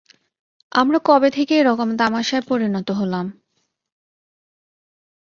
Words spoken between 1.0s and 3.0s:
কবে থেকে এরকম তামাশায় পরিণত